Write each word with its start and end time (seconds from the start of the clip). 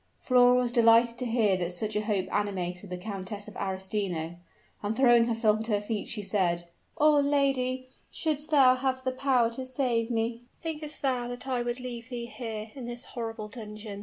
Flora 0.19 0.55
was 0.55 0.71
delighted 0.71 1.19
to 1.19 1.27
hear 1.27 1.55
that 1.57 1.73
such 1.73 1.95
a 1.95 2.01
hope 2.01 2.25
animated 2.33 2.89
the 2.89 2.97
Countess 2.97 3.47
of 3.47 3.53
Arestino: 3.55 4.33
and 4.81 4.97
throwing 4.97 5.25
herself 5.25 5.59
at 5.59 5.67
her 5.67 5.79
feet, 5.79 6.07
she 6.07 6.23
said, 6.23 6.67
"Oh! 6.97 7.19
lady, 7.19 7.87
should'st 8.09 8.49
thou 8.49 8.77
have 8.77 9.03
the 9.03 9.11
power 9.11 9.51
to 9.51 9.63
save 9.63 10.09
me" 10.09 10.41
"Thinkest 10.63 11.03
thou 11.03 11.27
that 11.27 11.47
I 11.47 11.61
would 11.61 11.79
leave 11.79 12.09
thee 12.09 12.25
here, 12.25 12.71
in 12.73 12.87
this 12.87 13.03
horrible 13.13 13.47
dungeon?" 13.47 13.99